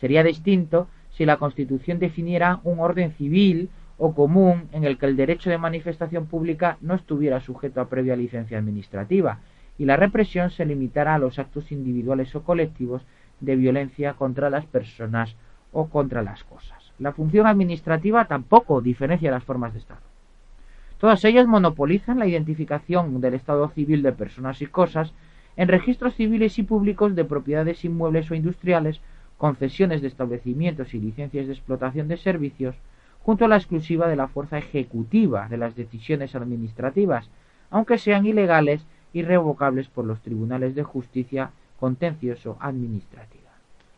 Sería 0.00 0.22
distinto 0.22 0.86
si 1.10 1.26
la 1.26 1.38
Constitución 1.38 1.98
definiera 1.98 2.60
un 2.62 2.78
orden 2.78 3.10
civil 3.14 3.68
o 3.96 4.14
común 4.14 4.68
en 4.70 4.84
el 4.84 4.96
que 4.96 5.06
el 5.06 5.16
derecho 5.16 5.50
de 5.50 5.58
manifestación 5.58 6.26
pública 6.26 6.78
no 6.82 6.94
estuviera 6.94 7.40
sujeto 7.40 7.80
a 7.80 7.88
previa 7.88 8.14
licencia 8.14 8.56
administrativa 8.56 9.40
y 9.76 9.86
la 9.86 9.96
represión 9.96 10.50
se 10.50 10.66
limitara 10.66 11.16
a 11.16 11.18
los 11.18 11.40
actos 11.40 11.72
individuales 11.72 12.32
o 12.36 12.44
colectivos 12.44 13.02
de 13.40 13.56
violencia 13.56 14.14
contra 14.14 14.50
las 14.50 14.66
personas 14.66 15.34
o 15.72 15.88
contra 15.88 16.22
las 16.22 16.44
cosas. 16.44 16.92
La 17.00 17.12
función 17.12 17.48
administrativa 17.48 18.26
tampoco 18.26 18.80
diferencia 18.80 19.32
las 19.32 19.42
formas 19.42 19.72
de 19.72 19.80
Estado. 19.80 20.07
Todas 20.98 21.24
ellas 21.24 21.46
monopolizan 21.46 22.18
la 22.18 22.26
identificación 22.26 23.20
del 23.20 23.34
estado 23.34 23.68
civil 23.68 24.02
de 24.02 24.12
personas 24.12 24.60
y 24.62 24.66
cosas 24.66 25.12
en 25.56 25.68
registros 25.68 26.14
civiles 26.14 26.58
y 26.58 26.64
públicos 26.64 27.14
de 27.14 27.24
propiedades 27.24 27.84
inmuebles 27.84 28.30
o 28.30 28.34
industriales, 28.34 29.00
concesiones 29.36 30.02
de 30.02 30.08
establecimientos 30.08 30.94
y 30.94 30.98
licencias 30.98 31.46
de 31.46 31.52
explotación 31.52 32.08
de 32.08 32.16
servicios, 32.16 32.74
junto 33.22 33.44
a 33.44 33.48
la 33.48 33.56
exclusiva 33.56 34.08
de 34.08 34.16
la 34.16 34.26
fuerza 34.26 34.58
ejecutiva 34.58 35.48
de 35.48 35.56
las 35.56 35.76
decisiones 35.76 36.34
administrativas, 36.34 37.30
aunque 37.70 37.98
sean 37.98 38.26
ilegales 38.26 38.84
y 39.12 39.22
revocables 39.22 39.88
por 39.88 40.04
los 40.04 40.20
tribunales 40.20 40.74
de 40.74 40.82
justicia 40.82 41.50
contencioso 41.78 42.56
administrativa. 42.60 43.50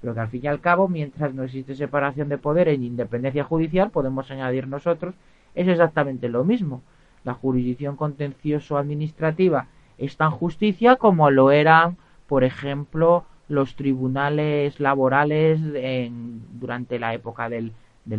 Pero 0.03 0.15
que 0.15 0.21
al 0.21 0.29
fin 0.29 0.41
y 0.45 0.49
al 0.49 0.61
cabo, 0.61 0.89
mientras 0.89 1.33
no 1.33 1.45
existe 1.45 1.75
separación 1.75 2.29
de 2.29 2.39
poder 2.39 2.69
en 2.69 2.85
independencia 2.85 3.45
judicial, 3.45 3.91
podemos 3.91 4.31
añadir 4.31 4.69
nosotros 4.69 5.15
es 5.55 5.69
exactamente 5.69 6.29
lo 6.29 6.45
mismo. 6.45 6.83
La 7.25 7.35
jurisdicción 7.35 7.97
contencioso 7.97 8.79
administrativa 8.79 9.67
es 9.99 10.17
tan 10.17 10.31
justicia 10.31 10.97
como 10.97 11.31
lo 11.31 11.51
eran, 11.51 11.97
por 12.27 12.45
ejemplo, 12.45 13.25
los 13.49 13.75
tribunales 13.75 14.81
laborales 14.81 15.61
durante 16.53 16.99
la 16.99 17.13
época 17.15 17.49
del, 17.49 17.73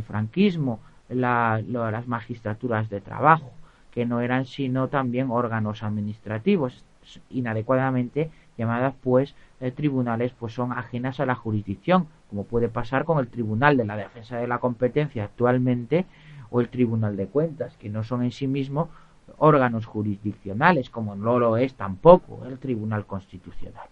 franquismo, 0.05 0.79
las 1.09 2.07
magistraturas 2.07 2.89
de 2.89 3.01
trabajo, 3.01 3.51
que 3.91 4.05
no 4.05 4.21
eran 4.21 4.45
sino 4.45 4.89
también 4.89 5.31
órganos 5.31 5.83
administrativos 5.83 6.83
inadecuadamente 7.29 8.29
llamadas 8.57 8.93
pues 9.01 9.35
eh, 9.59 9.71
tribunales 9.71 10.33
pues 10.39 10.53
son 10.53 10.71
ajenas 10.71 11.19
a 11.19 11.25
la 11.25 11.35
jurisdicción 11.35 12.07
como 12.29 12.43
puede 12.43 12.69
pasar 12.69 13.05
con 13.05 13.19
el 13.19 13.27
tribunal 13.27 13.75
de 13.75 13.85
la 13.85 13.97
defensa 13.97 14.37
de 14.37 14.47
la 14.47 14.59
competencia 14.59 15.25
actualmente 15.25 16.05
o 16.51 16.61
el 16.61 16.69
Tribunal 16.69 17.17
de 17.17 17.27
Cuentas, 17.27 17.75
que 17.77 17.89
no 17.89 18.03
son 18.03 18.23
en 18.23 18.31
sí 18.31 18.45
mismos 18.45 18.89
órganos 19.37 19.85
jurisdiccionales, 19.85 20.89
como 20.89 21.15
no 21.15 21.39
lo 21.39 21.57
es 21.57 21.73
tampoco 21.73 22.45
el 22.45 22.59
Tribunal 22.59 23.05
Constitucional. 23.07 23.87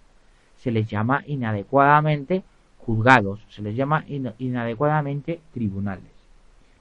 Se 0.57 0.69
les 0.69 0.87
llama 0.87 1.23
inadecuadamente 1.25 2.43
juzgados, 2.77 3.39
se 3.49 3.61
les 3.61 3.75
llama 3.75 4.03
inadecuadamente 4.07 5.39
tribunales. 5.53 6.11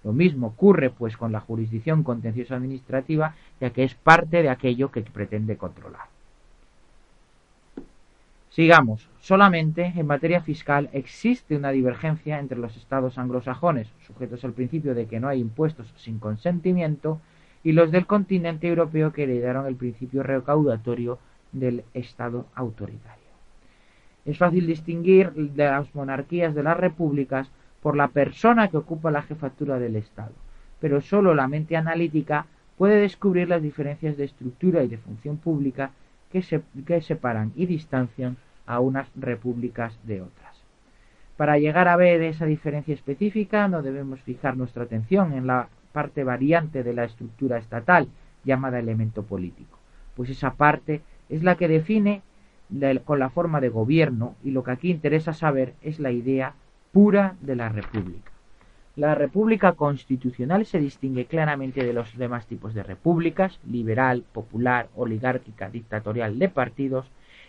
Lo 0.04 0.12
mismo 0.12 0.48
ocurre 0.48 0.90
pues 0.90 1.16
con 1.16 1.32
la 1.32 1.40
jurisdicción 1.40 2.02
contenciosa 2.02 2.56
administrativa, 2.56 3.34
ya 3.60 3.70
que 3.70 3.84
es 3.84 3.94
parte 3.94 4.42
de 4.42 4.50
aquello 4.50 4.90
que 4.90 5.02
pretende 5.02 5.56
controlar. 5.56 6.17
Sigamos. 8.58 9.08
Solamente 9.20 9.92
en 9.94 10.08
materia 10.08 10.40
fiscal 10.40 10.90
existe 10.92 11.54
una 11.54 11.70
divergencia 11.70 12.40
entre 12.40 12.58
los 12.58 12.76
estados 12.76 13.16
anglosajones, 13.16 13.86
sujetos 14.04 14.44
al 14.44 14.52
principio 14.52 14.96
de 14.96 15.06
que 15.06 15.20
no 15.20 15.28
hay 15.28 15.38
impuestos 15.38 15.94
sin 15.96 16.18
consentimiento, 16.18 17.20
y 17.62 17.70
los 17.70 17.92
del 17.92 18.06
continente 18.06 18.66
europeo 18.66 19.12
que 19.12 19.22
heredaron 19.22 19.66
el 19.66 19.76
principio 19.76 20.24
recaudatorio 20.24 21.20
del 21.52 21.84
estado 21.94 22.46
autoritario. 22.56 23.28
Es 24.24 24.38
fácil 24.38 24.66
distinguir 24.66 25.30
de 25.30 25.64
las 25.64 25.94
monarquías 25.94 26.52
de 26.52 26.64
las 26.64 26.76
repúblicas 26.76 27.52
por 27.80 27.96
la 27.96 28.08
persona 28.08 28.66
que 28.66 28.78
ocupa 28.78 29.12
la 29.12 29.22
jefatura 29.22 29.78
del 29.78 29.94
estado, 29.94 30.32
pero 30.80 31.00
sólo 31.00 31.32
la 31.32 31.46
mente 31.46 31.76
analítica 31.76 32.46
puede 32.76 32.96
descubrir 32.96 33.48
las 33.48 33.62
diferencias 33.62 34.16
de 34.16 34.24
estructura 34.24 34.82
y 34.82 34.88
de 34.88 34.98
función 34.98 35.36
pública 35.36 35.92
que, 36.32 36.42
que 36.84 37.00
separan 37.02 37.52
y 37.54 37.66
distancian 37.66 38.36
a 38.68 38.80
unas 38.80 39.08
repúblicas 39.16 39.98
de 40.04 40.20
otras. 40.22 40.54
Para 41.36 41.58
llegar 41.58 41.88
a 41.88 41.96
ver 41.96 42.22
esa 42.22 42.46
diferencia 42.46 42.94
específica 42.94 43.66
no 43.66 43.82
debemos 43.82 44.20
fijar 44.20 44.56
nuestra 44.56 44.84
atención 44.84 45.32
en 45.32 45.46
la 45.46 45.68
parte 45.92 46.22
variante 46.22 46.84
de 46.84 46.92
la 46.92 47.04
estructura 47.04 47.58
estatal 47.58 48.08
llamada 48.44 48.78
elemento 48.78 49.22
político, 49.22 49.78
pues 50.14 50.30
esa 50.30 50.52
parte 50.52 51.00
es 51.28 51.42
la 51.42 51.56
que 51.56 51.66
define 51.66 52.22
con 53.04 53.18
la 53.18 53.30
forma 53.30 53.60
de 53.60 53.70
gobierno 53.70 54.34
y 54.44 54.50
lo 54.50 54.62
que 54.62 54.72
aquí 54.72 54.90
interesa 54.90 55.32
saber 55.32 55.74
es 55.80 55.98
la 55.98 56.12
idea 56.12 56.54
pura 56.92 57.36
de 57.40 57.56
la 57.56 57.70
república. 57.70 58.30
La 58.96 59.14
república 59.14 59.72
constitucional 59.72 60.66
se 60.66 60.80
distingue 60.80 61.26
claramente 61.26 61.84
de 61.84 61.92
los 61.92 62.18
demás 62.18 62.46
tipos 62.46 62.74
de 62.74 62.82
repúblicas, 62.82 63.60
liberal, 63.64 64.24
popular, 64.32 64.88
oligárquica, 64.96 65.70
dictatorial 65.70 66.38
de 66.38 66.48
partidos, 66.48 67.06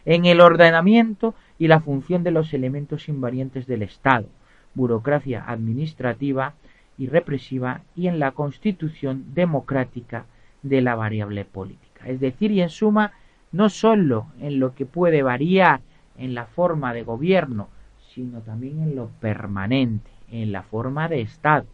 en 0.10 0.26
el 0.26 0.42
ordenamiento 0.42 1.36
y 1.60 1.68
la 1.68 1.82
función 1.82 2.24
de 2.24 2.32
los 2.32 2.52
elementos 2.56 3.10
invariantes 3.10 3.68
del 3.68 3.84
Estado, 3.84 4.26
burocracia 4.74 5.44
administrativa 5.46 6.56
y 6.98 7.06
represiva, 7.06 7.82
y 7.96 8.08
en 8.08 8.18
la 8.18 8.32
constitución 8.32 9.36
democrática 9.36 10.26
de 10.64 10.82
la 10.82 10.96
variable 10.96 11.46
política. 11.46 12.08
Es 12.08 12.20
decir, 12.20 12.52
y 12.52 12.62
en 12.62 12.70
suma, 12.70 13.14
no 13.52 13.70
sólo 13.70 14.26
en 14.42 14.60
lo 14.60 14.74
que 14.74 14.88
puede 14.88 15.22
variar 15.22 15.82
en 16.18 16.34
la 16.34 16.46
forma 16.46 16.92
de 16.92 17.04
gobierno, 17.04 17.68
sino 18.16 18.40
también 18.40 18.82
en 18.82 18.96
lo 18.96 19.10
permanente, 19.22 20.10
en 20.32 20.52
la 20.52 20.64
forma 20.64 21.08
de 21.08 21.22
Estado. 21.22 21.68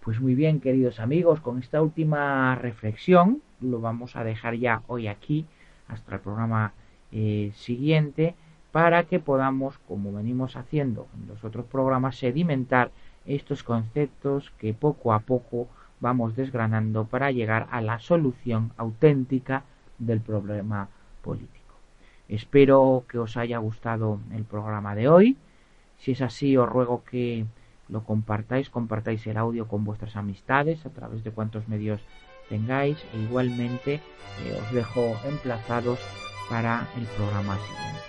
Pues 0.00 0.20
muy 0.20 0.34
bien, 0.34 0.58
queridos 0.58 0.98
amigos, 0.98 1.40
con 1.40 1.60
esta 1.60 1.80
última 1.80 2.56
reflexión 2.56 3.40
lo 3.60 3.80
vamos 3.80 4.16
a 4.16 4.24
dejar 4.24 4.56
ya 4.56 4.82
hoy 4.88 5.06
aquí 5.06 5.46
hasta 5.86 6.16
el 6.16 6.20
programa 6.20 6.72
eh, 7.12 7.52
siguiente 7.54 8.34
para 8.72 9.04
que 9.04 9.18
podamos, 9.18 9.78
como 9.88 10.12
venimos 10.12 10.56
haciendo 10.56 11.06
en 11.14 11.28
los 11.28 11.42
otros 11.42 11.66
programas, 11.66 12.16
sedimentar 12.16 12.90
estos 13.26 13.62
conceptos 13.62 14.52
que 14.58 14.74
poco 14.74 15.12
a 15.12 15.20
poco 15.20 15.68
vamos 16.00 16.36
desgranando 16.36 17.04
para 17.04 17.30
llegar 17.30 17.66
a 17.70 17.80
la 17.80 17.98
solución 17.98 18.72
auténtica 18.76 19.64
del 19.98 20.20
problema 20.20 20.88
político. 21.22 21.74
Espero 22.28 23.04
que 23.08 23.18
os 23.18 23.36
haya 23.36 23.58
gustado 23.58 24.20
el 24.32 24.44
programa 24.44 24.94
de 24.94 25.08
hoy. 25.08 25.36
Si 25.98 26.12
es 26.12 26.22
así, 26.22 26.56
os 26.56 26.68
ruego 26.68 27.02
que 27.04 27.46
lo 27.88 28.04
compartáis, 28.04 28.70
compartáis 28.70 29.26
el 29.26 29.38
audio 29.38 29.66
con 29.66 29.84
vuestras 29.84 30.14
amistades 30.14 30.84
a 30.84 30.90
través 30.90 31.24
de 31.24 31.30
cuantos 31.30 31.68
medios 31.68 32.00
tengáis 32.48 32.98
e 33.14 33.18
igualmente 33.18 33.94
eh, 33.94 34.60
os 34.60 34.72
dejo 34.72 35.16
emplazados 35.26 35.98
para 36.48 36.88
el 36.96 37.04
programa 37.04 37.56
siguiente. 37.58 38.00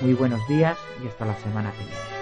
Muy 0.00 0.14
buenos 0.14 0.46
días 0.48 0.76
y 1.02 1.08
hasta 1.08 1.24
la 1.24 1.36
semana 1.38 1.72
que 1.72 1.78
viene. 1.78 2.18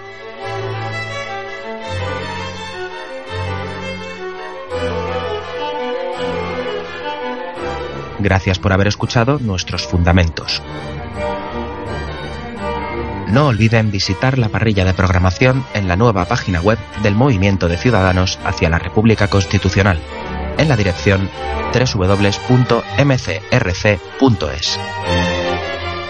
Gracias 8.18 8.58
por 8.58 8.72
haber 8.72 8.88
escuchado 8.88 9.38
nuestros 9.38 9.86
fundamentos. 9.86 10.62
No 13.28 13.48
olviden 13.48 13.90
visitar 13.90 14.38
la 14.38 14.48
parrilla 14.48 14.84
de 14.84 14.94
programación 14.94 15.64
en 15.74 15.88
la 15.88 15.96
nueva 15.96 16.24
página 16.24 16.60
web 16.60 16.78
del 17.02 17.14
Movimiento 17.14 17.68
de 17.68 17.76
Ciudadanos 17.76 18.38
hacia 18.44 18.70
la 18.70 18.78
República 18.78 19.28
Constitucional, 19.28 20.00
en 20.56 20.68
la 20.68 20.76
dirección 20.76 21.28
www.mcrc.es. 21.74 22.56